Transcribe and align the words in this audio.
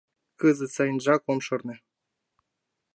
—Кызыт 0.41 0.71
сайынжак 0.75 1.21
ом 1.31 1.39
шарне. 1.45 1.75